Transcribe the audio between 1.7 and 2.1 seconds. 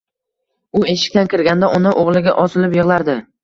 ona